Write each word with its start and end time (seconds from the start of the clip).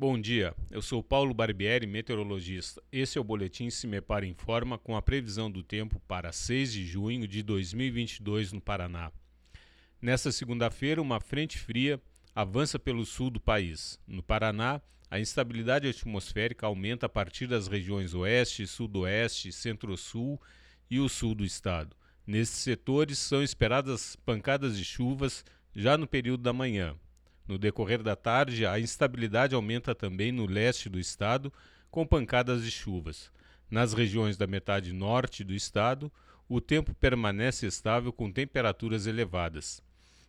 Bom 0.00 0.16
dia, 0.16 0.54
eu 0.70 0.80
sou 0.80 1.02
Paulo 1.02 1.34
Barbieri, 1.34 1.84
meteorologista. 1.84 2.80
Esse 2.92 3.18
é 3.18 3.20
o 3.20 3.24
Boletim 3.24 3.68
Se 3.68 3.84
Me 3.84 4.00
Para 4.00 4.24
Informa 4.24 4.78
com 4.78 4.94
a 4.94 5.02
previsão 5.02 5.50
do 5.50 5.60
tempo 5.60 6.00
para 6.06 6.30
6 6.30 6.72
de 6.72 6.86
junho 6.86 7.26
de 7.26 7.42
2022 7.42 8.52
no 8.52 8.60
Paraná. 8.60 9.10
Nesta 10.00 10.30
segunda-feira, 10.30 11.02
uma 11.02 11.18
frente 11.18 11.58
fria 11.58 12.00
avança 12.32 12.78
pelo 12.78 13.04
sul 13.04 13.28
do 13.28 13.40
país. 13.40 13.98
No 14.06 14.22
Paraná, 14.22 14.80
a 15.10 15.18
instabilidade 15.18 15.88
atmosférica 15.88 16.68
aumenta 16.68 17.06
a 17.06 17.08
partir 17.08 17.48
das 17.48 17.66
regiões 17.66 18.14
oeste, 18.14 18.68
sudoeste, 18.68 19.50
centro-sul 19.50 20.40
e 20.88 21.00
o 21.00 21.08
sul 21.08 21.34
do 21.34 21.44
estado. 21.44 21.96
Nesses 22.24 22.58
setores 22.58 23.18
são 23.18 23.42
esperadas 23.42 24.14
pancadas 24.14 24.78
de 24.78 24.84
chuvas 24.84 25.44
já 25.74 25.98
no 25.98 26.06
período 26.06 26.44
da 26.44 26.52
manhã, 26.52 26.94
no 27.48 27.56
decorrer 27.56 28.02
da 28.02 28.14
tarde, 28.14 28.66
a 28.66 28.78
instabilidade 28.78 29.54
aumenta 29.54 29.94
também 29.94 30.30
no 30.30 30.44
leste 30.44 30.90
do 30.90 31.00
estado, 31.00 31.50
com 31.90 32.06
pancadas 32.06 32.62
de 32.62 32.70
chuvas. 32.70 33.32
Nas 33.70 33.94
regiões 33.94 34.36
da 34.36 34.46
metade 34.46 34.92
norte 34.92 35.42
do 35.42 35.54
estado, 35.54 36.12
o 36.46 36.60
tempo 36.60 36.94
permanece 36.94 37.66
estável 37.66 38.12
com 38.12 38.30
temperaturas 38.30 39.06
elevadas. 39.06 39.82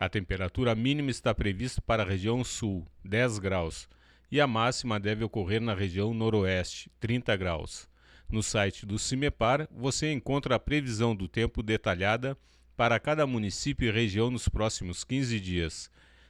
A 0.00 0.08
temperatura 0.08 0.74
mínima 0.74 1.10
está 1.10 1.34
prevista 1.34 1.82
para 1.82 2.02
a 2.02 2.06
região 2.06 2.42
sul, 2.42 2.86
10 3.04 3.38
graus, 3.38 3.88
e 4.30 4.40
a 4.40 4.46
máxima 4.46 4.98
deve 4.98 5.22
ocorrer 5.22 5.60
na 5.60 5.74
região 5.74 6.14
noroeste, 6.14 6.90
30 6.98 7.36
graus. 7.36 7.88
No 8.28 8.42
site 8.42 8.86
do 8.86 8.98
CIMEPAR, 8.98 9.68
você 9.70 10.10
encontra 10.10 10.54
a 10.54 10.58
previsão 10.58 11.14
do 11.14 11.28
tempo 11.28 11.62
detalhada 11.62 12.36
para 12.74 12.98
cada 12.98 13.26
município 13.26 13.86
e 13.86 13.92
região 13.92 14.30
nos 14.30 14.48
próximos 14.48 15.04
15 15.04 15.38
dias 15.38 15.90